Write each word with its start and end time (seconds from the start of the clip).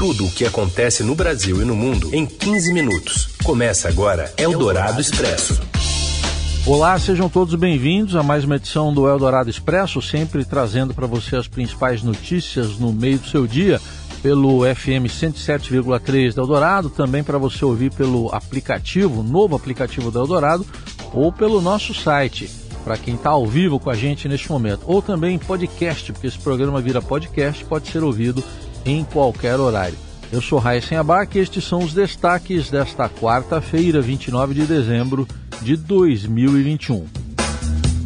Tudo 0.00 0.24
o 0.24 0.30
que 0.30 0.46
acontece 0.46 1.02
no 1.02 1.14
Brasil 1.14 1.60
e 1.60 1.64
no 1.66 1.76
mundo 1.76 2.08
em 2.14 2.24
15 2.24 2.72
minutos. 2.72 3.28
Começa 3.44 3.86
agora 3.86 4.32
Eldorado 4.38 4.98
Expresso. 4.98 5.60
Olá, 6.64 6.98
sejam 6.98 7.28
todos 7.28 7.54
bem-vindos 7.54 8.16
a 8.16 8.22
mais 8.22 8.42
uma 8.44 8.56
edição 8.56 8.94
do 8.94 9.06
Eldorado 9.06 9.50
Expresso, 9.50 10.00
sempre 10.00 10.42
trazendo 10.42 10.94
para 10.94 11.06
você 11.06 11.36
as 11.36 11.46
principais 11.46 12.02
notícias 12.02 12.78
no 12.78 12.94
meio 12.94 13.18
do 13.18 13.28
seu 13.28 13.46
dia 13.46 13.78
pelo 14.22 14.62
FM 14.74 15.04
107,3 15.04 16.32
da 16.32 16.40
Eldorado, 16.40 16.88
também 16.88 17.22
para 17.22 17.36
você 17.36 17.62
ouvir 17.62 17.92
pelo 17.92 18.34
aplicativo, 18.34 19.22
novo 19.22 19.54
aplicativo 19.54 20.10
da 20.10 20.20
Eldorado, 20.20 20.64
ou 21.12 21.30
pelo 21.30 21.60
nosso 21.60 21.92
site, 21.92 22.50
para 22.84 22.96
quem 22.96 23.16
está 23.16 23.28
ao 23.28 23.46
vivo 23.46 23.78
com 23.78 23.90
a 23.90 23.94
gente 23.94 24.26
neste 24.28 24.50
momento, 24.50 24.80
ou 24.86 25.02
também 25.02 25.38
podcast, 25.38 26.10
porque 26.10 26.26
esse 26.26 26.38
programa 26.38 26.80
vira 26.80 27.02
podcast, 27.02 27.62
pode 27.66 27.90
ser 27.90 28.02
ouvido 28.02 28.42
em 28.84 29.04
qualquer 29.04 29.58
horário. 29.58 29.96
Eu 30.32 30.40
sou 30.40 30.58
Raíssen 30.58 30.96
Abac 30.96 31.36
e 31.36 31.40
estes 31.40 31.64
são 31.64 31.80
os 31.80 31.92
destaques 31.92 32.70
desta 32.70 33.08
quarta-feira, 33.08 34.00
29 34.00 34.54
de 34.54 34.64
dezembro 34.64 35.26
de 35.60 35.76
2021. 35.76 37.06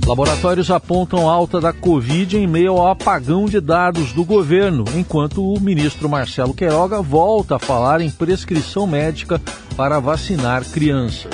Laboratórios 0.06 0.70
apontam 0.70 1.30
alta 1.30 1.60
da 1.60 1.72
Covid 1.72 2.36
em 2.36 2.46
meio 2.46 2.72
ao 2.72 2.90
apagão 2.90 3.46
de 3.46 3.58
dados 3.58 4.12
do 4.12 4.22
governo, 4.22 4.84
enquanto 4.94 5.42
o 5.42 5.58
ministro 5.58 6.10
Marcelo 6.10 6.52
Queiroga 6.52 7.00
volta 7.00 7.56
a 7.56 7.58
falar 7.58 8.02
em 8.02 8.10
prescrição 8.10 8.86
médica 8.86 9.40
para 9.76 9.98
vacinar 10.00 10.62
crianças. 10.64 11.32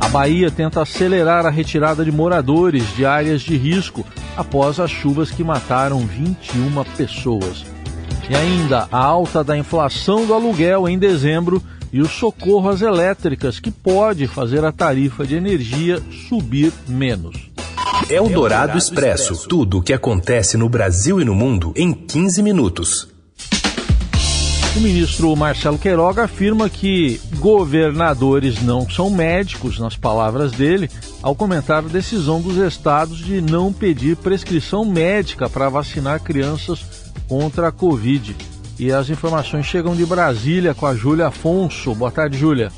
A 0.00 0.08
Bahia 0.08 0.50
tenta 0.50 0.82
acelerar 0.82 1.44
a 1.44 1.50
retirada 1.50 2.04
de 2.04 2.12
moradores 2.12 2.84
de 2.94 3.04
áreas 3.04 3.40
de 3.42 3.56
risco 3.56 4.04
após 4.36 4.78
as 4.78 4.90
chuvas 4.90 5.30
que 5.30 5.42
mataram 5.42 5.98
21 6.00 6.84
pessoas. 6.96 7.64
E 8.32 8.34
ainda 8.34 8.88
a 8.90 8.98
alta 8.98 9.44
da 9.44 9.58
inflação 9.58 10.24
do 10.24 10.32
aluguel 10.32 10.88
em 10.88 10.98
dezembro 10.98 11.62
e 11.92 12.00
o 12.00 12.08
socorro 12.08 12.70
às 12.70 12.80
elétricas, 12.80 13.60
que 13.60 13.70
pode 13.70 14.26
fazer 14.26 14.64
a 14.64 14.72
tarifa 14.72 15.26
de 15.26 15.34
energia 15.34 16.02
subir 16.30 16.72
menos. 16.88 17.50
Eldorado 18.08 18.78
Expresso. 18.78 19.46
Tudo 19.46 19.76
o 19.76 19.82
que 19.82 19.92
acontece 19.92 20.56
no 20.56 20.66
Brasil 20.66 21.20
e 21.20 21.26
no 21.26 21.34
mundo 21.34 21.74
em 21.76 21.92
15 21.92 22.42
minutos. 22.42 23.06
O 24.74 24.80
ministro 24.80 25.36
Marcelo 25.36 25.76
Queiroga 25.76 26.24
afirma 26.24 26.70
que 26.70 27.20
governadores 27.36 28.62
não 28.62 28.88
são 28.88 29.10
médicos, 29.10 29.78
nas 29.78 29.94
palavras 29.94 30.52
dele, 30.52 30.88
ao 31.22 31.34
comentar 31.34 31.84
a 31.84 31.88
decisão 31.88 32.40
dos 32.40 32.56
estados 32.56 33.18
de 33.18 33.42
não 33.42 33.70
pedir 33.74 34.16
prescrição 34.16 34.86
médica 34.86 35.50
para 35.50 35.68
vacinar 35.68 36.22
crianças 36.22 37.01
contra 37.28 37.68
a 37.68 37.72
Covid. 37.72 38.36
E 38.78 38.92
as 38.92 39.10
informações 39.10 39.66
chegam 39.66 39.94
de 39.94 40.04
Brasília 40.04 40.74
com 40.74 40.86
a 40.86 40.94
Júlia 40.94 41.28
Afonso. 41.28 41.94
Boa 41.94 42.10
tarde, 42.10 42.36
Júlia. 42.38 42.72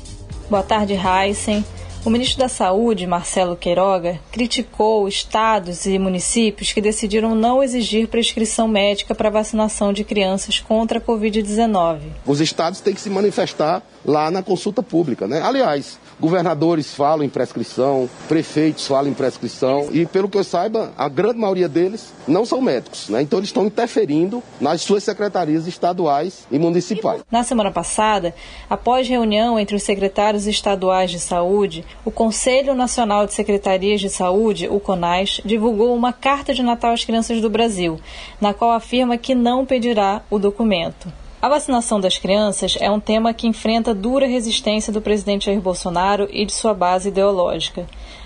Boa 0.49 0.63
tarde, 0.63 0.93
Heisen. 0.93 1.65
O 2.05 2.09
ministro 2.11 2.37
da 2.37 2.47
Saúde, 2.47 3.07
Marcelo 3.07 3.55
Queiroga, 3.55 4.19
criticou 4.31 5.07
estados 5.07 5.87
e 5.87 5.97
municípios 5.97 6.71
que 6.71 6.79
decidiram 6.79 7.33
não 7.33 7.63
exigir 7.63 8.07
prescrição 8.07 8.67
médica 8.67 9.15
para 9.15 9.31
vacinação 9.31 9.91
de 9.91 10.03
crianças 10.03 10.59
contra 10.59 10.99
a 10.99 11.01
Covid-19. 11.01 12.01
Os 12.23 12.39
estados 12.39 12.79
têm 12.79 12.93
que 12.93 13.01
se 13.01 13.09
manifestar 13.09 13.81
lá 14.05 14.29
na 14.29 14.43
consulta 14.43 14.83
pública, 14.83 15.27
né? 15.27 15.41
Aliás, 15.41 15.99
governadores 16.19 16.93
falam 16.93 17.25
em 17.25 17.29
prescrição, 17.29 18.09
prefeitos 18.27 18.87
falam 18.87 19.11
em 19.11 19.13
prescrição 19.13 19.89
e, 19.91 20.05
pelo 20.05 20.29
que 20.29 20.37
eu 20.37 20.43
saiba, 20.43 20.93
a 20.97 21.09
grande 21.09 21.39
maioria 21.39 21.67
deles 21.67 22.13
não 22.27 22.45
são 22.45 22.61
médicos, 22.61 23.09
né? 23.09 23.21
Então 23.21 23.39
eles 23.39 23.49
estão 23.49 23.65
interferindo 23.65 24.41
nas 24.59 24.81
suas 24.81 25.03
secretarias 25.03 25.67
estaduais 25.67 26.47
e 26.51 26.57
municipais. 26.57 27.21
Na 27.29 27.43
semana 27.43 27.71
passada, 27.71 28.33
após 28.69 29.07
reunião 29.07 29.59
entre 29.59 29.75
os 29.75 29.83
secretários 29.83 30.47
estaduais 30.47 31.11
de 31.11 31.19
saúde, 31.19 31.85
o 32.03 32.11
Conselho 32.11 32.73
Nacional 32.73 33.25
de 33.25 33.33
Secretarias 33.33 34.01
de 34.01 34.09
Saúde, 34.09 34.67
o 34.69 34.79
CONAS, 34.79 35.41
divulgou 35.43 35.95
uma 35.95 36.13
carta 36.13 36.53
de 36.53 36.63
Natal 36.63 36.93
às 36.93 37.03
crianças 37.03 37.41
do 37.41 37.49
Brasil, 37.49 37.99
na 38.39 38.53
qual 38.53 38.71
afirma 38.71 39.17
que 39.17 39.35
não 39.35 39.65
pedirá 39.65 40.21
o 40.29 40.39
documento. 40.39 41.24
A 41.45 41.47
vacinação 41.47 41.99
das 41.99 42.17
crianças 42.17 42.75
é 42.81 42.89
um 42.89 42.99
tema 42.99 43.31
que 43.31 43.45
enfrenta 43.45 43.93
dura 43.93 44.25
resistência 44.25 44.91
do 44.91 44.99
presidente 44.99 45.45
Jair 45.45 45.61
Bolsonaro 45.61 46.27
e 46.31 46.43
de 46.43 46.51
sua 46.51 46.73
base 46.73 47.09
ideológica. 47.09 47.85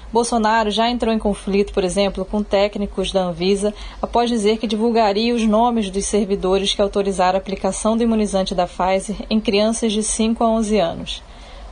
Bolsonaro 0.10 0.72
já 0.72 0.90
entrou 0.90 1.14
em 1.14 1.20
conflito, 1.20 1.74
por 1.74 1.84
exemplo, 1.84 2.24
com 2.24 2.42
técnicos 2.42 3.12
da 3.12 3.26
Anvisa 3.26 3.74
após 4.02 4.30
dizer 4.30 4.58
que 4.58 4.66
divulgaria 4.66 5.36
os 5.36 5.46
nomes 5.46 5.90
dos 5.90 6.06
servidores 6.06 6.74
que 6.74 6.82
autorizaram 6.82 7.36
a 7.36 7.42
aplicação 7.42 7.98
do 7.98 8.04
imunizante 8.04 8.56
da 8.56 8.66
Pfizer 8.66 9.18
em 9.30 9.42
crianças 9.42 9.92
de 9.92 10.02
5 10.02 10.42
a 10.42 10.48
11 10.52 10.80
anos. 10.80 11.24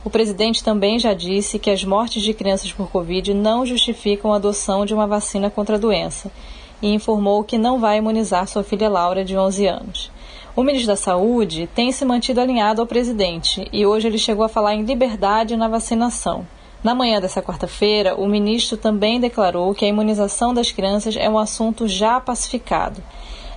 O 0.04 0.10
presidente 0.10 0.62
também 0.62 0.98
já 0.98 1.14
disse 1.14 1.58
que 1.58 1.70
as 1.70 1.82
mortes 1.82 2.22
de 2.22 2.34
crianças 2.34 2.70
por 2.72 2.90
Covid 2.90 3.32
não 3.32 3.64
justificam 3.64 4.34
a 4.34 4.36
adoção 4.36 4.84
de 4.84 4.92
uma 4.92 5.06
vacina 5.06 5.48
contra 5.48 5.76
a 5.76 5.80
doença 5.80 6.30
e 6.82 6.92
informou 6.92 7.42
que 7.42 7.56
não 7.56 7.80
vai 7.80 7.96
imunizar 7.96 8.46
sua 8.46 8.62
filha 8.62 8.90
Laura, 8.90 9.24
de 9.24 9.34
11 9.34 9.66
anos. 9.66 10.17
O 10.58 10.64
ministro 10.64 10.88
da 10.88 10.96
Saúde 10.96 11.68
tem 11.72 11.92
se 11.92 12.04
mantido 12.04 12.40
alinhado 12.40 12.80
ao 12.80 12.86
presidente 12.86 13.68
e 13.72 13.86
hoje 13.86 14.08
ele 14.08 14.18
chegou 14.18 14.44
a 14.44 14.48
falar 14.48 14.74
em 14.74 14.82
liberdade 14.82 15.56
na 15.56 15.68
vacinação. 15.68 16.44
Na 16.82 16.96
manhã 16.96 17.20
dessa 17.20 17.40
quarta-feira, 17.40 18.16
o 18.16 18.26
ministro 18.26 18.76
também 18.76 19.20
declarou 19.20 19.72
que 19.72 19.84
a 19.84 19.88
imunização 19.88 20.52
das 20.52 20.72
crianças 20.72 21.14
é 21.16 21.30
um 21.30 21.38
assunto 21.38 21.86
já 21.86 22.18
pacificado. 22.18 23.00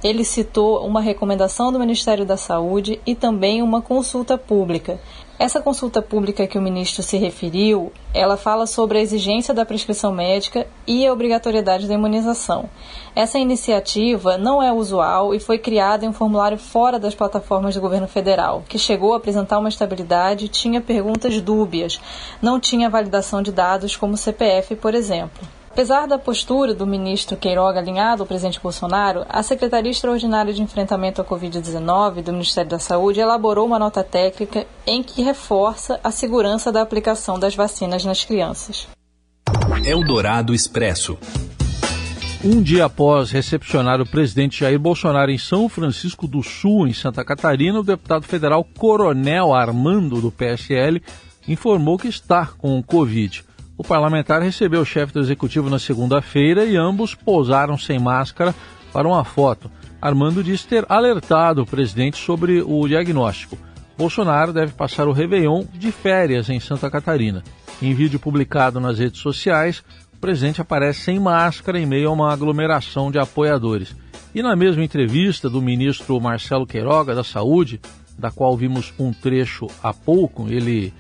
Ele 0.04 0.24
citou 0.24 0.86
uma 0.86 1.02
recomendação 1.02 1.72
do 1.72 1.80
Ministério 1.80 2.26
da 2.26 2.38
Saúde 2.38 3.00
e 3.06 3.16
também 3.16 3.62
uma 3.62 3.82
consulta 3.82 4.38
pública, 4.38 5.00
essa 5.42 5.60
consulta 5.60 6.04
pública 6.04 6.46
que 6.46 6.60
o 6.60 6.62
ministro 6.62 7.02
se 7.02 7.18
referiu, 7.18 7.92
ela 8.14 8.38
fala 8.38 8.68
sobre 8.68 9.00
a 9.00 9.02
exigência 9.02 9.56
da 9.56 9.66
prescrição 9.66 10.12
médica 10.12 10.68
e 10.86 11.04
a 11.04 11.12
obrigatoriedade 11.12 11.88
da 11.88 11.96
imunização. 11.96 12.70
Essa 13.16 13.40
iniciativa 13.40 14.38
não 14.38 14.62
é 14.62 14.72
usual 14.72 15.34
e 15.34 15.40
foi 15.40 15.58
criada 15.58 16.06
em 16.06 16.10
um 16.10 16.14
formulário 16.14 16.60
fora 16.60 17.00
das 17.00 17.16
plataformas 17.16 17.74
do 17.74 17.82
governo 17.82 18.08
federal, 18.08 18.64
que 18.70 18.78
chegou 18.78 19.16
a 19.16 19.18
apresentar 19.18 19.58
uma 19.58 19.70
estabilidade 19.70 20.46
e 20.46 20.48
tinha 20.48 20.80
perguntas 20.80 21.42
dúbias, 21.42 22.00
não 22.40 22.60
tinha 22.60 22.88
validação 22.88 23.42
de 23.42 23.52
dados 23.52 23.96
como 23.96 24.16
CPF, 24.16 24.76
por 24.76 24.94
exemplo. 24.94 25.61
Apesar 25.72 26.06
da 26.06 26.20
postura 26.20 26.74
do 26.76 26.86
ministro 26.86 27.38
Queiroga 27.38 27.80
alinhado 27.80 28.24
ao 28.24 28.28
presidente 28.28 28.60
Bolsonaro, 28.60 29.26
a 29.30 29.42
Secretaria 29.42 29.90
Extraordinária 29.90 30.54
de 30.54 30.62
Enfrentamento 30.62 31.22
à 31.22 31.24
Covid-19 31.24 32.22
do 32.22 32.34
Ministério 32.34 32.70
da 32.70 32.78
Saúde 32.78 33.22
elaborou 33.22 33.68
uma 33.68 33.80
nota 33.80 34.04
técnica 34.04 34.68
em 34.86 35.02
que 35.02 35.22
reforça 35.22 35.98
a 36.04 36.12
segurança 36.12 36.74
da 36.74 36.82
aplicação 36.82 37.40
das 37.40 37.56
vacinas 37.56 38.04
nas 38.04 38.26
crianças. 38.26 38.86
Eldorado 39.86 40.54
Expresso. 40.54 41.18
Um 42.44 42.62
dia 42.62 42.84
após 42.84 43.32
recepcionar 43.32 44.02
o 44.02 44.06
presidente 44.06 44.60
Jair 44.60 44.78
Bolsonaro 44.78 45.32
em 45.32 45.38
São 45.38 45.70
Francisco 45.70 46.28
do 46.28 46.44
Sul, 46.44 46.86
em 46.86 46.94
Santa 46.94 47.24
Catarina, 47.24 47.80
o 47.80 47.84
deputado 47.84 48.24
federal 48.24 48.66
Coronel 48.78 49.54
Armando, 49.54 50.20
do 50.20 50.32
PSL, 50.32 51.02
informou 51.48 51.98
que 51.98 52.10
está 52.10 52.48
com 52.58 52.84
Covid. 52.84 53.46
O 53.82 53.84
parlamentar 53.84 54.44
recebeu 54.44 54.82
o 54.82 54.86
chefe 54.86 55.12
do 55.12 55.22
executivo 55.22 55.68
na 55.68 55.80
segunda-feira 55.80 56.66
e 56.66 56.78
ambos 56.78 57.16
pousaram 57.16 57.80
sem 57.80 57.98
máscara 57.98 58.54
para 58.94 59.08
uma 59.08 59.26
foto. 59.26 59.72
Armando 60.00 60.44
disse 60.44 60.68
ter 60.68 60.86
alertado 60.88 61.64
o 61.64 61.66
presidente 61.66 62.24
sobre 62.24 62.62
o 62.62 62.88
diagnóstico. 62.88 63.58
Bolsonaro 63.98 64.54
deve 64.54 64.72
passar 64.74 65.08
o 65.08 65.12
Réveillon 65.12 65.66
de 65.74 65.92
férias 65.92 66.48
em 66.48 66.60
Santa 66.60 66.92
Catarina. 66.92 67.44
Em 67.82 67.92
vídeo 67.96 68.20
publicado 68.20 68.80
nas 68.80 69.00
redes 69.00 69.20
sociais, 69.20 69.84
o 70.14 70.18
presidente 70.18 70.62
aparece 70.62 71.00
sem 71.02 71.20
máscara 71.20 71.80
em 71.80 71.86
meio 71.88 72.10
a 72.10 72.14
uma 72.14 72.32
aglomeração 72.32 73.10
de 73.10 73.18
apoiadores. 73.18 73.96
E 74.32 74.44
na 74.44 74.56
mesma 74.56 74.84
entrevista 74.84 75.50
do 75.50 75.60
ministro 75.60 76.22
Marcelo 76.22 76.68
Queiroga 76.68 77.16
da 77.16 77.24
Saúde, 77.24 77.82
da 78.16 78.30
qual 78.30 78.56
vimos 78.56 78.94
um 79.00 79.12
trecho 79.12 79.66
há 79.82 79.92
pouco, 79.92 80.48
ele 80.50 80.94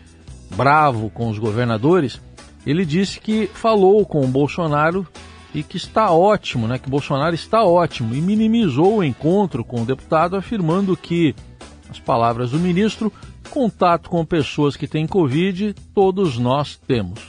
bravo 0.55 1.11
com 1.11 1.29
os 1.29 1.37
governadores, 1.37 2.19
ele 2.65 2.85
disse 2.85 3.19
que 3.19 3.47
falou 3.53 4.05
com 4.05 4.23
o 4.23 4.27
Bolsonaro 4.27 5.07
e 5.53 5.63
que 5.63 5.77
está 5.77 6.11
ótimo, 6.11 6.67
né, 6.67 6.77
que 6.77 6.89
Bolsonaro 6.89 7.35
está 7.35 7.63
ótimo 7.63 8.13
e 8.15 8.21
minimizou 8.21 8.97
o 8.97 9.03
encontro 9.03 9.63
com 9.63 9.81
o 9.81 9.85
deputado, 9.85 10.35
afirmando 10.35 10.95
que, 10.95 11.35
as 11.89 11.99
palavras 11.99 12.51
do 12.51 12.59
ministro, 12.59 13.11
contato 13.49 14.09
com 14.09 14.23
pessoas 14.25 14.75
que 14.77 14.87
têm 14.87 15.05
Covid, 15.05 15.75
todos 15.93 16.37
nós 16.37 16.79
temos. 16.87 17.19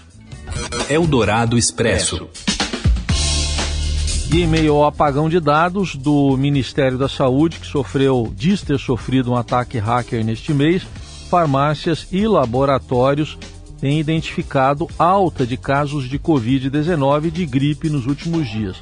Eldorado 0.88 1.58
Expresso. 1.58 2.28
E 4.32 4.43
em 4.43 4.46
meio 4.46 4.76
ao 4.76 4.87
apagão 4.87 5.28
de 5.28 5.40
dados 5.40 5.94
do 5.94 6.37
Ministério 6.37 6.96
da 6.96 7.08
Saúde, 7.08 7.58
que 7.58 7.67
sofreu, 7.67 8.32
diz 8.35 8.62
ter 8.62 8.78
sofrido 8.78 9.32
um 9.32 9.37
ataque 9.37 9.78
hacker 9.78 10.25
neste 10.25 10.55
mês, 10.55 10.87
farmácias 11.28 12.06
e 12.11 12.26
laboratórios 12.26 13.37
tem 13.82 13.99
identificado 13.99 14.88
alta 14.96 15.44
de 15.44 15.56
casos 15.56 16.08
de 16.08 16.17
Covid-19 16.17 17.25
e 17.25 17.31
de 17.32 17.44
gripe 17.44 17.90
nos 17.90 18.06
últimos 18.06 18.49
dias. 18.49 18.76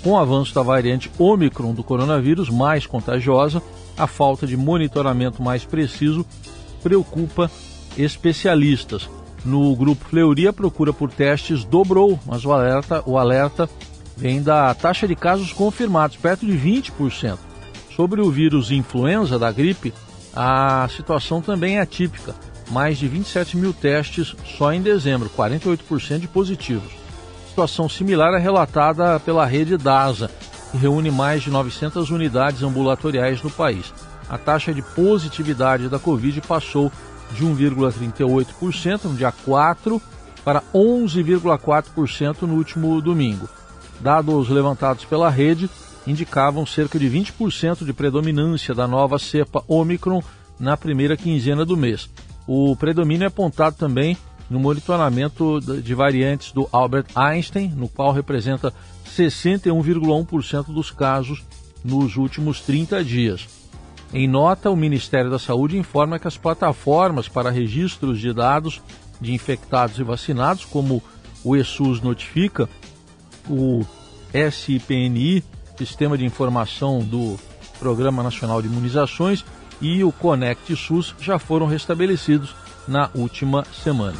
Com 0.00 0.10
o 0.10 0.16
avanço 0.16 0.54
da 0.54 0.62
variante 0.62 1.10
Omicron 1.18 1.74
do 1.74 1.82
coronavírus, 1.82 2.48
mais 2.48 2.86
contagiosa, 2.86 3.60
a 3.98 4.06
falta 4.06 4.46
de 4.46 4.56
monitoramento 4.56 5.42
mais 5.42 5.64
preciso 5.64 6.24
preocupa 6.84 7.50
especialistas. 7.98 9.10
No 9.44 9.74
grupo 9.74 10.04
Fleury, 10.04 10.46
a 10.46 10.52
procura 10.52 10.92
por 10.92 11.10
testes 11.10 11.64
dobrou, 11.64 12.16
mas 12.24 12.44
o 12.44 12.52
alerta, 12.52 13.02
o 13.06 13.18
alerta 13.18 13.68
vem 14.16 14.40
da 14.40 14.72
taxa 14.72 15.08
de 15.08 15.16
casos 15.16 15.52
confirmados, 15.52 16.16
perto 16.16 16.46
de 16.46 16.52
20%. 16.52 17.36
Sobre 17.96 18.20
o 18.20 18.30
vírus 18.30 18.70
influenza 18.70 19.36
da 19.36 19.50
gripe, 19.50 19.92
a 20.32 20.86
situação 20.96 21.42
também 21.42 21.78
é 21.78 21.80
atípica. 21.80 22.36
Mais 22.70 22.98
de 22.98 23.06
27 23.06 23.56
mil 23.56 23.72
testes 23.72 24.34
só 24.56 24.72
em 24.72 24.82
dezembro, 24.82 25.30
48% 25.30 26.18
de 26.18 26.28
positivos. 26.28 26.92
Situação 27.48 27.88
similar 27.88 28.34
é 28.34 28.38
relatada 28.38 29.20
pela 29.20 29.46
rede 29.46 29.76
DASA, 29.76 30.30
que 30.70 30.76
reúne 30.76 31.10
mais 31.10 31.42
de 31.42 31.50
900 31.50 32.10
unidades 32.10 32.62
ambulatoriais 32.62 33.42
no 33.42 33.50
país. 33.50 33.92
A 34.28 34.38
taxa 34.38 34.72
de 34.74 34.82
positividade 34.82 35.88
da 35.88 35.98
Covid 35.98 36.40
passou 36.40 36.90
de 37.32 37.44
1,38% 37.44 39.04
no 39.04 39.14
dia 39.14 39.32
4 39.44 40.00
para 40.44 40.62
11,4% 40.74 42.42
no 42.42 42.54
último 42.54 43.00
domingo. 43.00 43.48
Dados 44.00 44.48
levantados 44.48 45.04
pela 45.04 45.30
rede 45.30 45.70
indicavam 46.06 46.66
cerca 46.66 46.98
de 46.98 47.08
20% 47.08 47.84
de 47.84 47.92
predominância 47.92 48.74
da 48.74 48.86
nova 48.86 49.18
cepa 49.18 49.64
Omicron 49.66 50.22
na 50.58 50.76
primeira 50.76 51.16
quinzena 51.16 51.64
do 51.64 51.76
mês. 51.76 52.08
O 52.46 52.76
predomínio 52.76 53.24
é 53.24 53.28
apontado 53.28 53.76
também 53.76 54.16
no 54.50 54.60
monitoramento 54.60 55.60
de 55.60 55.94
variantes 55.94 56.52
do 56.52 56.68
Albert 56.70 57.06
Einstein, 57.14 57.68
no 57.68 57.88
qual 57.88 58.12
representa 58.12 58.72
61,1% 59.08 60.66
dos 60.66 60.90
casos 60.90 61.42
nos 61.82 62.16
últimos 62.16 62.60
30 62.60 63.02
dias. 63.04 63.48
Em 64.12 64.28
nota, 64.28 64.70
o 64.70 64.76
Ministério 64.76 65.30
da 65.30 65.38
Saúde 65.38 65.76
informa 65.76 66.18
que 66.18 66.28
as 66.28 66.36
plataformas 66.36 67.28
para 67.28 67.50
registros 67.50 68.20
de 68.20 68.32
dados 68.32 68.80
de 69.20 69.32
infectados 69.32 69.98
e 69.98 70.02
vacinados, 70.02 70.64
como 70.64 71.02
o 71.42 71.56
ESUS 71.56 72.00
notifica, 72.00 72.68
o 73.48 73.84
SIPNI, 74.52 75.42
Sistema 75.76 76.16
de 76.16 76.24
Informação 76.24 77.00
do 77.00 77.38
Programa 77.78 78.22
Nacional 78.22 78.62
de 78.62 78.68
Imunizações, 78.68 79.44
e 79.84 80.02
o 80.02 80.10
Conect 80.10 80.74
SUS 80.74 81.14
já 81.20 81.38
foram 81.38 81.66
restabelecidos 81.66 82.56
na 82.88 83.10
última 83.14 83.64
semana. 83.70 84.18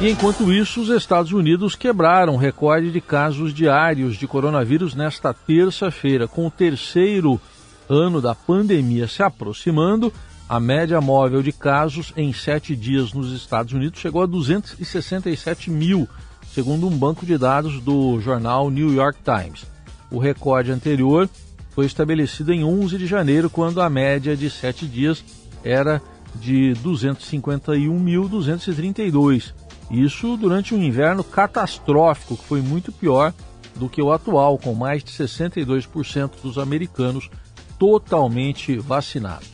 E 0.00 0.10
enquanto 0.10 0.52
isso, 0.52 0.80
os 0.80 0.88
Estados 0.88 1.30
Unidos 1.30 1.76
quebraram 1.76 2.34
o 2.34 2.38
recorde 2.38 2.90
de 2.90 3.00
casos 3.00 3.54
diários 3.54 4.16
de 4.16 4.26
coronavírus 4.26 4.96
nesta 4.96 5.32
terça-feira, 5.32 6.26
com 6.26 6.44
o 6.44 6.50
terceiro 6.50 7.40
ano 7.88 8.20
da 8.20 8.34
pandemia 8.34 9.06
se 9.06 9.22
aproximando, 9.22 10.12
a 10.48 10.58
média 10.58 11.00
móvel 11.00 11.40
de 11.40 11.52
casos 11.52 12.12
em 12.16 12.32
sete 12.32 12.74
dias 12.74 13.12
nos 13.12 13.32
Estados 13.32 13.72
Unidos 13.72 14.00
chegou 14.00 14.22
a 14.22 14.26
267 14.26 15.70
mil, 15.70 16.08
segundo 16.52 16.88
um 16.88 16.90
banco 16.90 17.24
de 17.24 17.38
dados 17.38 17.80
do 17.80 18.20
jornal 18.20 18.70
New 18.70 18.92
York 18.92 19.20
Times. 19.22 19.64
O 20.10 20.18
recorde 20.18 20.72
anterior 20.72 21.30
foi 21.74 21.86
estabelecido 21.86 22.52
em 22.52 22.62
11 22.64 22.98
de 22.98 23.06
janeiro, 23.06 23.50
quando 23.50 23.80
a 23.80 23.90
média 23.90 24.36
de 24.36 24.50
sete 24.50 24.86
dias 24.86 25.24
era 25.64 26.02
de 26.34 26.74
251.232. 26.82 29.54
Isso 29.90 30.36
durante 30.36 30.74
um 30.74 30.82
inverno 30.82 31.24
catastrófico, 31.24 32.36
que 32.36 32.44
foi 32.44 32.60
muito 32.60 32.92
pior 32.92 33.32
do 33.76 33.88
que 33.88 34.02
o 34.02 34.12
atual, 34.12 34.58
com 34.58 34.74
mais 34.74 35.02
de 35.02 35.10
62% 35.12 36.32
dos 36.42 36.58
americanos 36.58 37.30
totalmente 37.78 38.76
vacinados. 38.78 39.48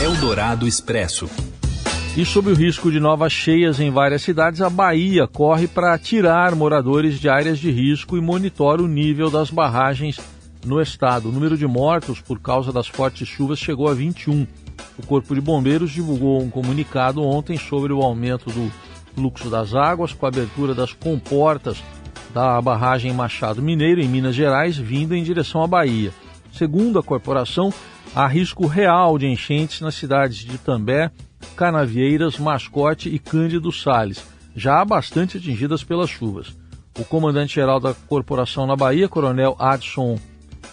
Eldorado 0.00 0.66
Expresso. 0.66 1.28
E 2.16 2.24
sob 2.24 2.50
o 2.50 2.54
risco 2.54 2.92
de 2.92 3.00
novas 3.00 3.32
cheias 3.32 3.80
em 3.80 3.90
várias 3.90 4.22
cidades, 4.22 4.60
a 4.60 4.70
Bahia 4.70 5.26
corre 5.26 5.66
para 5.66 5.98
tirar 5.98 6.54
moradores 6.54 7.18
de 7.18 7.28
áreas 7.28 7.58
de 7.58 7.72
risco 7.72 8.16
e 8.16 8.20
monitora 8.20 8.80
o 8.80 8.86
nível 8.86 9.28
das 9.30 9.50
barragens 9.50 10.20
no 10.64 10.80
estado. 10.80 11.28
O 11.28 11.32
número 11.32 11.56
de 11.56 11.66
mortos 11.66 12.20
por 12.20 12.40
causa 12.40 12.72
das 12.72 12.86
fortes 12.86 13.28
chuvas 13.28 13.58
chegou 13.58 13.88
a 13.88 13.94
21. 13.94 14.46
O 14.98 15.06
Corpo 15.06 15.34
de 15.34 15.40
Bombeiros 15.40 15.90
divulgou 15.90 16.42
um 16.42 16.50
comunicado 16.50 17.22
ontem 17.22 17.56
sobre 17.56 17.92
o 17.92 18.02
aumento 18.02 18.50
do 18.50 18.70
fluxo 19.14 19.48
das 19.48 19.74
águas 19.74 20.12
com 20.12 20.26
a 20.26 20.28
abertura 20.28 20.74
das 20.74 20.92
comportas 20.92 21.82
da 22.32 22.60
barragem 22.60 23.12
Machado 23.12 23.62
Mineiro, 23.62 24.00
em 24.00 24.08
Minas 24.08 24.34
Gerais, 24.34 24.76
vindo 24.76 25.14
em 25.14 25.22
direção 25.22 25.62
à 25.62 25.66
Bahia. 25.66 26.12
Segundo 26.52 26.98
a 26.98 27.02
corporação, 27.02 27.72
há 28.14 28.26
risco 28.26 28.66
real 28.66 29.16
de 29.18 29.26
enchentes 29.26 29.80
nas 29.80 29.94
cidades 29.94 30.38
de 30.38 30.58
També, 30.58 31.10
Canavieiras, 31.56 32.38
Mascote 32.38 33.08
e 33.08 33.18
Cândido 33.18 33.70
Sales, 33.70 34.24
já 34.54 34.84
bastante 34.84 35.36
atingidas 35.36 35.84
pelas 35.84 36.10
chuvas. 36.10 36.56
O 36.98 37.04
comandante-geral 37.04 37.78
da 37.78 37.94
corporação 37.94 38.66
na 38.66 38.76
Bahia, 38.76 39.08
Coronel 39.08 39.56
Adson 39.58 40.18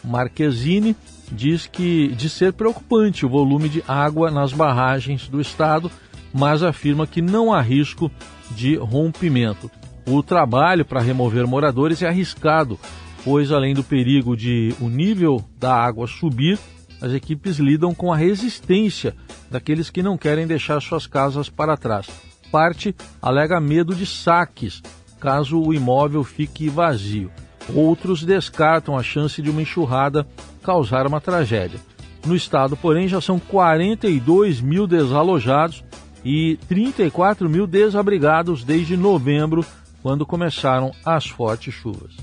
Marquezine, 0.04 0.96
diz 1.32 1.68
que 1.68 2.10
de 2.10 2.30
ser 2.30 2.54
preocupante 2.54 3.26
o 3.26 3.30
volume 3.30 3.70
de 3.70 3.84
água 3.88 4.30
nas 4.30 4.52
barragens 4.52 5.28
do 5.28 5.40
estado, 5.40 5.90
mas 6.34 6.64
afirma 6.64 7.08
que 7.08 7.22
não 7.22 7.54
há 7.54 7.62
risco 7.62 8.12
de 8.52 8.76
rompimento. 8.76 9.70
O 10.06 10.22
trabalho 10.24 10.84
para 10.84 11.02
remover 11.02 11.48
moradores 11.48 12.02
é 12.02 12.08
arriscado, 12.08 12.80
pois 13.24 13.52
além 13.52 13.74
do 13.74 13.84
perigo 13.84 14.36
de 14.36 14.74
o 14.80 14.90
nível 14.90 15.44
da 15.60 15.74
água 15.76 16.08
subir, 16.08 16.60
as 17.02 17.14
equipes 17.14 17.58
lidam 17.58 17.94
com 17.94 18.12
a 18.12 18.18
resistência 18.18 19.16
daqueles 19.50 19.90
que 19.90 20.04
não 20.04 20.18
querem 20.18 20.46
deixar 20.46 20.82
suas 20.82 21.08
casas 21.08 21.50
para 21.50 21.78
trás. 21.78 22.08
Parte 22.52 22.96
alega 23.22 23.60
medo 23.60 23.96
de 23.96 24.06
saques, 24.06 24.82
caso 25.20 25.62
o 25.62 25.74
imóvel 25.74 26.24
fique 26.24 26.70
vazio. 26.70 27.32
Outros 27.74 28.24
descartam 28.24 28.98
a 28.98 29.04
chance 29.04 29.42
de 29.42 29.50
uma 29.50 29.62
enxurrada 29.62 30.28
causar 30.64 31.08
uma 31.08 31.22
tragédia. 31.22 31.80
No 32.26 32.36
estado, 32.36 32.78
porém, 32.78 33.08
já 33.08 33.20
são 33.20 33.40
42 33.40 34.62
mil 34.62 34.86
desalojados 34.86 35.84
e 36.24 36.58
34 36.68 37.50
mil 37.50 37.66
desabrigados 37.66 38.64
desde 38.64 38.96
novembro, 38.96 39.66
quando 40.04 40.26
começaram 40.26 40.92
as 41.06 41.28
fortes 41.28 41.74
chuvas. 41.74 42.14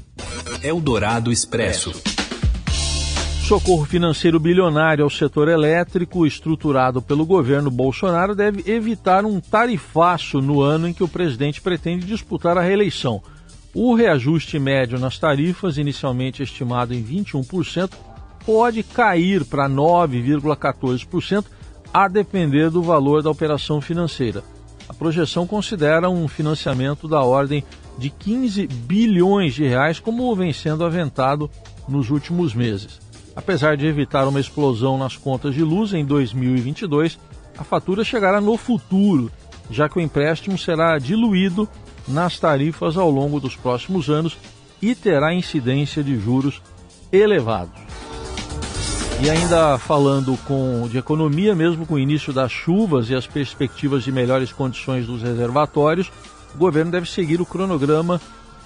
Eldorado 0.63 1.33
Expresso. 1.33 1.93
Socorro 3.49 3.87
financeiro 3.87 4.39
bilionário 4.39 5.03
ao 5.03 5.09
setor 5.09 5.49
elétrico, 5.49 6.27
estruturado 6.27 7.01
pelo 7.01 7.25
governo 7.25 7.71
Bolsonaro, 7.71 8.35
deve 8.35 8.71
evitar 8.71 9.25
um 9.25 9.41
tarifaço 9.41 10.43
no 10.43 10.61
ano 10.61 10.87
em 10.87 10.93
que 10.93 11.03
o 11.03 11.09
presidente 11.09 11.61
pretende 11.61 12.05
disputar 12.05 12.59
a 12.59 12.61
reeleição. 12.61 13.23
O 13.75 13.95
reajuste 13.95 14.59
médio 14.59 14.99
nas 14.99 15.19
tarifas, 15.19 15.77
inicialmente 15.77 16.43
estimado 16.43 16.95
em 16.95 17.05
21%, 17.05 17.91
pode 18.45 18.83
cair 18.83 19.45
para 19.45 19.69
9,14%, 19.69 21.45
a 21.93 22.09
depender 22.09 22.71
do 22.71 22.83
valor 22.83 23.23
da 23.23 23.31
operação 23.31 23.81
financeira. 23.81 24.43
A 24.89 24.95
projeção 24.95 25.47
considera 25.47 26.09
um 26.09 26.27
financiamento 26.29 27.07
da 27.07 27.23
ordem 27.23 27.63
de 27.99 28.11
15 28.11 28.67
bilhões 28.67 29.55
de 29.55 29.67
reais, 29.67 29.99
como 29.99 30.35
vem 30.35 30.53
sendo 30.53 30.85
aventado 30.85 31.51
nos 31.89 32.11
últimos 32.11 32.55
meses. 32.55 33.01
Apesar 33.37 33.77
de 33.77 33.87
evitar 33.87 34.27
uma 34.27 34.41
explosão 34.41 34.97
nas 34.99 35.17
contas 35.17 35.55
de 35.55 35.63
luz 35.63 35.93
em 35.93 36.05
2022, 36.05 37.19
a 37.57 37.65
fatura 37.65 38.03
chegará 38.03 38.41
no 38.41 38.57
futuro, 38.57 39.31
já 39.71 39.89
que 39.89 39.99
o 39.99 40.01
empréstimo 40.01 40.57
será 40.57 40.99
diluído 40.99 41.69
nas 42.09 42.39
tarifas 42.39 42.97
ao 42.97 43.11
longo 43.11 43.39
dos 43.39 43.55
próximos 43.55 44.09
anos 44.09 44.37
e 44.81 44.95
terá 44.95 45.35
incidência 45.35 46.03
de 46.03 46.19
juros 46.19 46.63
elevados. 47.13 47.89
E 49.21 49.29
ainda 49.29 49.77
falando 49.79 50.39
com, 50.47 50.87
de 50.89 50.97
economia, 50.97 51.55
mesmo 51.55 51.85
com 51.85 51.95
o 51.95 51.99
início 51.99 52.33
das 52.33 52.53
chuvas 52.53 53.11
e 53.11 53.17
as 53.17 53.27
perspectivas 53.27 54.05
de 54.05 54.13
melhores 54.13 54.53
condições 54.53 55.07
dos 55.07 55.23
reservatórios, 55.23 56.11
o 56.55 56.59
governo 56.59 56.93
deve 56.93 57.11
seguir 57.11 57.41
o 57.41 57.47
cronograma 57.47 58.21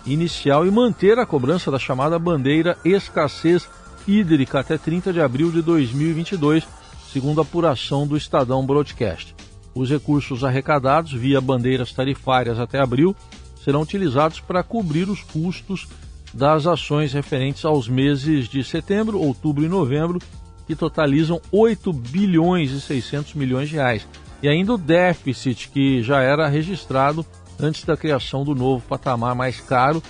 inicial 0.05 0.67
e 0.67 0.71
manter 0.71 1.19
a 1.19 1.25
cobrança 1.25 1.71
da 1.71 1.79
chamada 1.79 2.19
bandeira 2.19 2.77
escassez 2.85 3.67
hídrica 4.07 4.61
até 4.61 4.77
30 4.77 5.13
de 5.13 5.21
abril 5.21 5.51
de 5.51 5.63
2022, 5.63 6.65
segundo 7.11 7.41
a 7.41 7.43
apuração 7.43 8.07
do 8.07 8.17
Estadão 8.17 8.65
Broadcast. 8.67 9.35
Os 9.75 9.89
recursos 9.89 10.45
arrecadados 10.45 11.13
via 11.13 11.41
bandeiras 11.41 11.93
tarifárias 11.93 12.59
até 12.59 12.81
abril 12.81 13.17
serão 13.65 13.83
utilizados 13.83 14.41
para 14.41 14.63
cobrir 14.63 15.09
os 15.09 15.23
custos 15.23 15.89
das 16.35 16.67
ações 16.67 17.13
referentes 17.13 17.65
aos 17.65 17.89
meses 17.89 18.49
de 18.49 18.65
setembro, 18.65 19.21
outubro 19.21 19.65
e 19.65 19.69
novembro, 19.69 20.19
que 20.67 20.75
totalizam 20.75 21.41
8 21.51 21.93
bilhões 21.93 22.71
e 22.71 22.81
600 22.81 23.35
milhões 23.35 23.69
de 23.69 23.77
reais. 23.77 24.07
E 24.43 24.49
ainda 24.49 24.75
o 24.75 24.79
déficit 24.79 25.69
que 25.69 26.03
já 26.03 26.21
era 26.21 26.49
registrado 26.49 27.25
antes 27.61 27.85
da 27.85 27.97
criação 27.97 28.45
do 28.45 28.55
novo 28.55 28.85
patamar 28.87 29.35
mais 29.35 29.61
caro, 29.61 30.03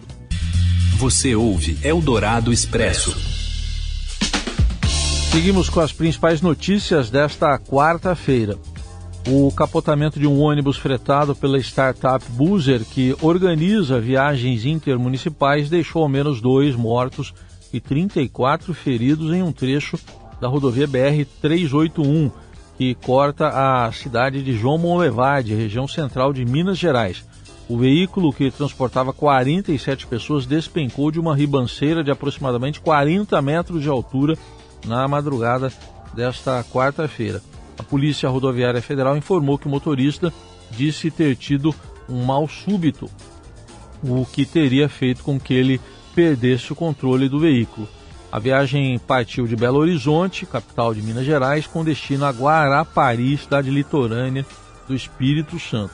Você 0.98 1.36
ouve 1.36 1.78
Eldorado 1.84 2.52
Expresso. 2.52 3.16
Seguimos 5.32 5.70
com 5.70 5.80
as 5.80 5.94
principais 5.94 6.42
notícias 6.42 7.12
desta 7.12 7.60
quarta-feira. 7.60 8.58
O 9.28 9.52
capotamento 9.52 10.20
de 10.20 10.26
um 10.26 10.40
ônibus 10.40 10.78
fretado 10.78 11.36
pela 11.36 11.60
startup 11.60 12.26
Boozer, 12.32 12.84
que 12.84 13.16
organiza 13.22 14.00
viagens 14.00 14.66
intermunicipais, 14.66 15.70
deixou 15.70 16.02
ao 16.02 16.10
menos 16.10 16.42
dois 16.42 16.76
mortos 16.76 17.34
e 17.72 17.80
34 17.80 18.74
feridos 18.74 19.32
em 19.32 19.44
um 19.44 19.52
trecho 19.52 20.00
da 20.42 20.48
rodovia 20.48 20.88
BR-381, 20.88 22.32
que 22.78 22.94
corta 22.94 23.50
a 23.50 23.92
cidade 23.92 24.44
de 24.44 24.54
João 24.54 24.78
Monlevade, 24.78 25.56
região 25.56 25.88
central 25.88 26.32
de 26.32 26.46
Minas 26.46 26.78
Gerais. 26.78 27.26
O 27.68 27.78
veículo 27.78 28.32
que 28.32 28.52
transportava 28.52 29.12
47 29.12 30.08
pessoas 30.08 30.46
despencou 30.46 31.12
de 31.12 31.20
uma 31.20 31.36
ribanceira 31.36 32.04
de 32.04 32.12
aproximadamente 32.12 32.80
40 32.80 33.42
metros 33.42 33.82
de 33.82 33.90
altura 33.90 34.38
na 34.86 35.08
madrugada 35.08 35.74
desta 36.14 36.64
quarta-feira. 36.64 37.42
A 37.78 37.84
Polícia 37.84 38.30
Rodoviária 38.30 38.82
Federal 38.82 39.18
informou 39.18 39.58
que 39.58 39.68
o 39.68 39.70
motorista 39.70 40.32
disse 40.72 41.12
ter 41.12 41.36
tido 41.36 41.74
um 42.08 42.24
mal 42.24 42.48
súbito, 42.48 43.10
o 44.04 44.26
que 44.26 44.46
teria 44.46 44.88
feito 44.88 45.24
com 45.24 45.40
que 45.40 45.54
ele 45.54 45.82
perdesse 46.16 46.72
o 46.72 46.76
controle 46.76 47.28
do 47.28 47.40
veículo. 47.40 47.88
A 48.32 48.40
viagem 48.40 49.00
partiu 49.00 49.48
de 49.48 49.56
Belo 49.56 49.80
Horizonte, 49.80 50.46
capital 50.46 50.94
de 50.94 51.02
Minas 51.02 51.26
Gerais, 51.26 51.66
com 51.66 51.84
destino 51.84 52.26
a 52.26 52.30
Guarapari, 52.30 53.38
cidade 53.38 53.70
litorânea 53.70 54.46
do 54.88 54.94
Espírito 54.94 55.58
Santo. 55.60 55.94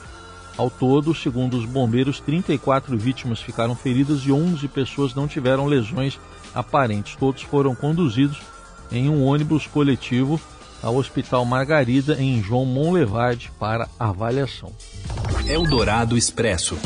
Ao 0.56 0.68
todo, 0.68 1.14
segundo 1.14 1.56
os 1.56 1.64
bombeiros, 1.64 2.20
34 2.20 2.96
vítimas 2.96 3.40
ficaram 3.40 3.74
feridas 3.74 4.22
e 4.24 4.32
11 4.32 4.66
pessoas 4.68 5.14
não 5.14 5.26
tiveram 5.28 5.66
lesões 5.66 6.18
aparentes. 6.54 7.16
Todos 7.16 7.42
foram 7.42 7.74
conduzidos 7.74 8.40
em 8.90 9.08
um 9.08 9.24
ônibus 9.24 9.66
coletivo 9.66 10.40
ao 10.82 10.96
Hospital 10.96 11.44
Margarida, 11.44 12.20
em 12.20 12.42
João 12.42 12.64
Monlevade, 12.64 13.50
para 13.58 13.88
avaliação. 13.98 14.72
Eldorado 15.46 16.16
Expresso. 16.16 16.76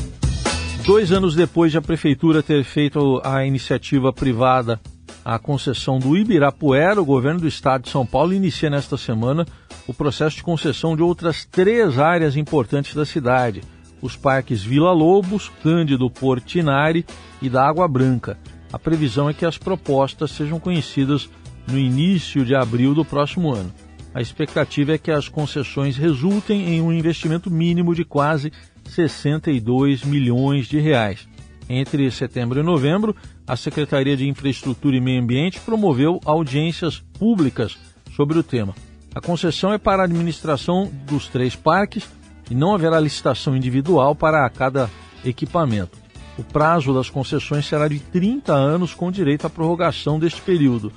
Dois 0.86 1.10
anos 1.10 1.34
depois 1.34 1.72
de 1.72 1.78
a 1.78 1.82
Prefeitura 1.82 2.42
ter 2.42 2.64
feito 2.64 3.20
a 3.24 3.44
iniciativa 3.44 4.12
privada 4.12 4.80
a 5.28 5.38
concessão 5.38 5.98
do 5.98 6.16
Ibirapuera, 6.16 7.02
o 7.02 7.04
governo 7.04 7.40
do 7.40 7.46
estado 7.46 7.82
de 7.82 7.90
São 7.90 8.06
Paulo 8.06 8.32
inicia 8.32 8.70
nesta 8.70 8.96
semana 8.96 9.46
o 9.86 9.92
processo 9.92 10.36
de 10.36 10.42
concessão 10.42 10.96
de 10.96 11.02
outras 11.02 11.44
três 11.44 11.98
áreas 11.98 12.34
importantes 12.34 12.94
da 12.94 13.04
cidade: 13.04 13.60
os 14.00 14.16
parques 14.16 14.62
Vila 14.62 14.90
Lobos, 14.90 15.52
Cândido 15.62 16.08
Portinari 16.08 17.04
e 17.42 17.50
da 17.50 17.68
Água 17.68 17.86
Branca. 17.86 18.38
A 18.72 18.78
previsão 18.78 19.28
é 19.28 19.34
que 19.34 19.44
as 19.44 19.58
propostas 19.58 20.30
sejam 20.30 20.58
conhecidas 20.58 21.28
no 21.70 21.78
início 21.78 22.42
de 22.42 22.54
abril 22.54 22.94
do 22.94 23.04
próximo 23.04 23.52
ano. 23.52 23.70
A 24.14 24.22
expectativa 24.22 24.94
é 24.94 24.98
que 24.98 25.10
as 25.10 25.28
concessões 25.28 25.98
resultem 25.98 26.70
em 26.70 26.80
um 26.80 26.90
investimento 26.90 27.50
mínimo 27.50 27.94
de 27.94 28.02
quase 28.02 28.50
62 28.86 30.04
milhões 30.04 30.66
de 30.66 30.78
reais. 30.78 31.28
Entre 31.68 32.10
setembro 32.10 32.58
e 32.58 32.62
novembro, 32.62 33.14
a 33.46 33.54
Secretaria 33.56 34.16
de 34.16 34.26
Infraestrutura 34.26 34.96
e 34.96 35.00
Meio 35.00 35.22
Ambiente 35.22 35.60
promoveu 35.60 36.18
audiências 36.24 37.02
públicas 37.18 37.76
sobre 38.16 38.38
o 38.38 38.42
tema. 38.42 38.74
A 39.14 39.20
concessão 39.20 39.72
é 39.72 39.78
para 39.78 40.02
a 40.02 40.04
administração 40.06 40.90
dos 41.06 41.28
três 41.28 41.54
parques 41.54 42.08
e 42.50 42.54
não 42.54 42.74
haverá 42.74 42.98
licitação 42.98 43.56
individual 43.56 44.14
para 44.14 44.48
cada 44.48 44.88
equipamento. 45.24 45.98
O 46.38 46.44
prazo 46.44 46.94
das 46.94 47.10
concessões 47.10 47.66
será 47.66 47.88
de 47.88 47.98
30 47.98 48.52
anos, 48.54 48.94
com 48.94 49.10
direito 49.10 49.46
à 49.46 49.50
prorrogação 49.50 50.18
deste 50.18 50.40
período. 50.40 50.92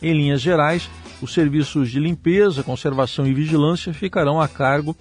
Em 0.00 0.12
linhas 0.12 0.40
gerais, 0.40 0.88
os 1.20 1.32
serviços 1.32 1.90
de 1.90 1.98
limpeza, 1.98 2.62
conservação 2.62 3.26
e 3.26 3.32
vigilância 3.32 3.94
ficarão 3.94 4.40
a 4.40 4.46
cargo 4.46 4.94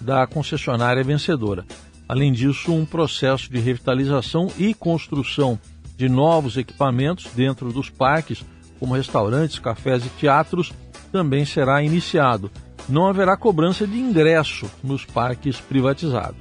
da 0.00 0.26
concessionária 0.26 1.04
vencedora. 1.04 1.64
Além 2.08 2.32
disso, 2.32 2.72
um 2.72 2.84
processo 2.84 3.50
de 3.50 3.58
revitalização 3.58 4.48
e 4.56 4.72
construção 4.74 5.58
de 5.96 6.08
novos 6.08 6.56
equipamentos 6.56 7.26
dentro 7.34 7.72
dos 7.72 7.90
parques, 7.90 8.44
como 8.78 8.94
restaurantes, 8.94 9.58
cafés 9.58 10.04
e 10.04 10.08
teatros, 10.10 10.72
também 11.10 11.44
será 11.44 11.82
iniciado. 11.82 12.50
Não 12.88 13.06
haverá 13.06 13.36
cobrança 13.36 13.86
de 13.86 13.98
ingresso 13.98 14.70
nos 14.84 15.04
parques 15.04 15.58
privatizados. 15.60 16.36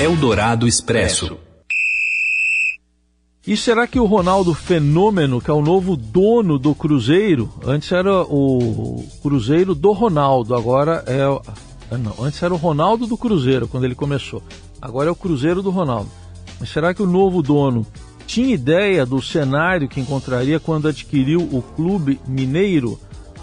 Eldorado 0.00 0.66
Expresso. 0.66 1.38
E 3.46 3.56
será 3.56 3.86
que 3.86 3.98
o 3.98 4.04
Ronaldo 4.04 4.52
Fenômeno, 4.52 5.40
que 5.40 5.50
é 5.50 5.54
o 5.54 5.62
novo 5.62 5.96
dono 5.96 6.58
do 6.58 6.74
Cruzeiro, 6.74 7.50
antes 7.64 7.90
era 7.90 8.22
o 8.22 9.08
Cruzeiro 9.22 9.74
do 9.74 9.92
Ronaldo, 9.92 10.54
agora 10.54 11.02
é 11.06 11.24
não, 11.98 12.14
antes 12.24 12.42
era 12.42 12.54
o 12.54 12.56
Ronaldo 12.56 13.06
do 13.06 13.16
Cruzeiro 13.16 13.66
quando 13.66 13.84
ele 13.84 13.94
começou. 13.94 14.42
Agora 14.80 15.08
é 15.08 15.12
o 15.12 15.16
Cruzeiro 15.16 15.62
do 15.62 15.70
Ronaldo. 15.70 16.10
Mas 16.58 16.68
será 16.68 16.94
que 16.94 17.02
o 17.02 17.06
novo 17.06 17.42
dono 17.42 17.86
tinha 18.26 18.54
ideia 18.54 19.04
do 19.04 19.20
cenário 19.20 19.88
que 19.88 20.00
encontraria 20.00 20.60
quando 20.60 20.88
adquiriu 20.88 21.40
o 21.40 21.62
clube 21.74 22.20
mineiro? 22.26 22.98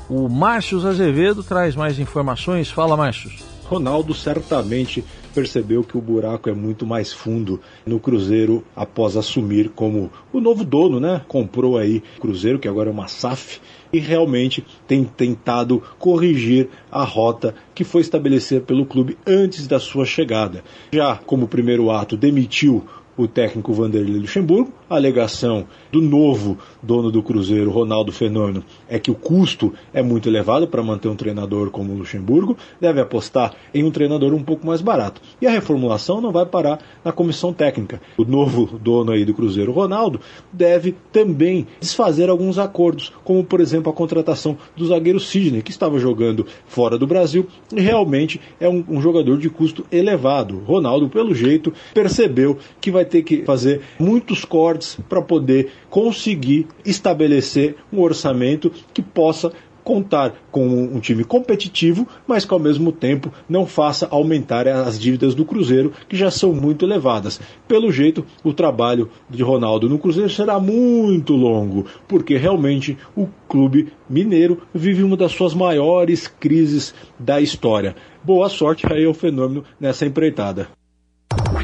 O 0.09 0.29
Márcio 0.29 0.85
Azevedo 0.87 1.43
traz 1.43 1.75
mais 1.75 1.99
informações. 1.99 2.69
Fala, 2.69 2.95
Márcio. 2.95 3.31
Ronaldo 3.65 4.13
certamente 4.13 5.03
percebeu 5.35 5.83
que 5.83 5.97
o 5.97 6.01
buraco 6.01 6.49
é 6.49 6.53
muito 6.53 6.85
mais 6.85 7.11
fundo 7.11 7.59
no 7.85 7.99
Cruzeiro 7.99 8.63
após 8.75 9.17
assumir 9.17 9.69
como 9.69 10.09
o 10.31 10.39
novo 10.39 10.63
dono, 10.63 10.99
né? 10.99 11.21
Comprou 11.27 11.77
aí 11.77 12.01
o 12.17 12.21
Cruzeiro, 12.21 12.57
que 12.57 12.67
agora 12.67 12.89
é 12.89 12.93
uma 12.93 13.07
SAF, 13.07 13.59
e 13.91 13.99
realmente 13.99 14.65
tem 14.87 15.03
tentado 15.03 15.81
corrigir 15.97 16.69
a 16.91 17.03
rota 17.03 17.55
que 17.73 17.83
foi 17.83 18.01
estabelecida 18.01 18.61
pelo 18.61 18.85
clube 18.85 19.17
antes 19.25 19.67
da 19.67 19.79
sua 19.79 20.05
chegada. 20.05 20.63
Já 20.91 21.15
como 21.15 21.47
primeiro 21.47 21.89
ato, 21.91 22.17
demitiu 22.17 22.85
o 23.17 23.27
técnico 23.27 23.73
Vanderlei 23.73 24.19
Luxemburgo. 24.19 24.71
A 24.89 24.95
alegação 24.95 25.65
do 25.91 26.01
novo 26.01 26.57
dono 26.81 27.11
do 27.11 27.21
Cruzeiro, 27.21 27.71
Ronaldo 27.71 28.11
Fenômeno, 28.11 28.63
é 28.87 28.99
que 28.99 29.11
o 29.11 29.15
custo 29.15 29.73
é 29.93 30.01
muito 30.01 30.29
elevado 30.29 30.67
para 30.67 30.83
manter 30.83 31.09
um 31.09 31.15
treinador 31.15 31.71
como 31.71 31.91
o 31.91 31.97
Luxemburgo, 31.97 32.55
deve 32.79 33.01
apostar 33.01 33.53
em 33.73 33.83
um 33.83 33.91
treinador 33.91 34.33
um 34.33 34.43
pouco 34.43 34.65
mais 34.65 34.81
barato. 34.81 35.21
E 35.41 35.47
a 35.47 35.51
reformulação 35.51 36.21
não 36.21 36.31
vai 36.31 36.45
parar 36.45 36.79
na 37.03 37.11
comissão 37.11 37.51
técnica. 37.51 37.99
O 38.17 38.23
novo 38.23 38.77
dono 38.79 39.11
aí 39.11 39.25
do 39.25 39.33
Cruzeiro, 39.33 39.71
Ronaldo, 39.71 40.21
deve 40.53 40.95
também 41.11 41.67
desfazer 41.79 42.29
alguns 42.29 42.57
acordos, 42.57 43.11
como 43.23 43.43
por 43.43 43.59
exemplo 43.59 43.91
a 43.91 43.95
contratação 43.95 44.57
do 44.75 44.85
zagueiro 44.85 45.19
Sidney, 45.19 45.61
que 45.61 45.71
estava 45.71 45.99
jogando 45.99 46.45
fora 46.67 46.97
do 46.97 47.07
Brasil 47.07 47.47
e 47.73 47.81
realmente 47.81 48.39
é 48.59 48.69
um, 48.69 48.83
um 48.87 49.01
jogador 49.01 49.37
de 49.37 49.49
custo 49.49 49.85
elevado. 49.91 50.59
Ronaldo, 50.65 51.09
pelo 51.09 51.33
jeito, 51.33 51.73
percebeu 51.93 52.57
que 52.79 52.91
vai 52.91 53.06
ter 53.07 53.23
que 53.23 53.43
fazer 53.43 53.81
muitos 53.99 54.45
cortes 54.45 54.97
para 55.09 55.21
poder 55.21 55.71
conseguir 55.89 56.67
estabelecer 56.85 57.75
um 57.91 58.01
orçamento 58.01 58.71
que 58.93 59.01
possa 59.01 59.51
contar 59.87 60.33
com 60.51 60.67
um 60.67 60.99
time 60.99 61.23
competitivo, 61.23 62.05
mas 62.27 62.43
que 62.43 62.53
ao 62.53 62.59
mesmo 62.59 62.91
tempo 62.91 63.31
não 63.47 63.65
faça 63.65 64.05
aumentar 64.11 64.67
as 64.67 64.99
dívidas 64.99 65.33
do 65.33 65.45
Cruzeiro, 65.45 65.93
que 66.09 66.17
já 66.17 66.29
são 66.29 66.51
muito 66.51 66.83
elevadas. 66.83 67.39
Pelo 67.69 67.89
jeito, 67.89 68.25
o 68.43 68.51
trabalho 68.51 69.09
de 69.29 69.41
Ronaldo 69.41 69.87
no 69.87 69.97
Cruzeiro 69.97 70.29
será 70.29 70.59
muito 70.59 71.31
longo, 71.31 71.85
porque 72.05 72.35
realmente 72.35 72.97
o 73.15 73.29
clube 73.47 73.93
mineiro 74.09 74.61
vive 74.73 75.03
uma 75.03 75.15
das 75.15 75.31
suas 75.31 75.53
maiores 75.53 76.27
crises 76.27 76.93
da 77.17 77.39
história. 77.39 77.95
Boa 78.21 78.49
sorte 78.49 78.85
aí 78.91 79.05
ao 79.05 79.13
fenômeno 79.13 79.63
nessa 79.79 80.05
empreitada. 80.05 80.67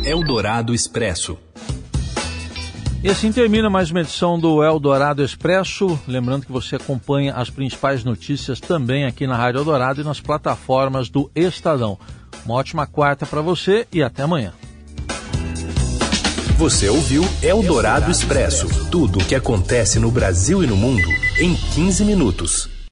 Eldorado 0.05 0.73
Expresso. 0.73 1.37
E 3.01 3.09
assim 3.09 3.31
termina 3.31 3.69
mais 3.69 3.89
uma 3.89 4.01
edição 4.01 4.37
do 4.37 4.61
Eldorado 4.61 5.23
Expresso. 5.23 5.97
Lembrando 6.05 6.45
que 6.45 6.51
você 6.51 6.75
acompanha 6.75 7.33
as 7.33 7.49
principais 7.49 8.03
notícias 8.03 8.59
também 8.59 9.05
aqui 9.05 9.25
na 9.25 9.37
Rádio 9.37 9.59
Eldorado 9.59 10.01
e 10.01 10.03
nas 10.03 10.19
plataformas 10.19 11.07
do 11.07 11.31
Estadão. 11.33 11.97
Uma 12.45 12.55
ótima 12.55 12.85
quarta 12.85 13.25
para 13.25 13.39
você 13.39 13.87
e 13.93 14.03
até 14.03 14.23
amanhã. 14.23 14.51
Você 16.57 16.89
ouviu 16.89 17.23
Eldorado 17.41 18.11
Expresso 18.11 18.67
tudo 18.89 19.19
o 19.19 19.25
que 19.25 19.35
acontece 19.35 19.99
no 19.99 20.11
Brasil 20.11 20.61
e 20.63 20.67
no 20.67 20.75
mundo 20.75 21.07
em 21.39 21.55
15 21.55 22.03
minutos. 22.03 22.72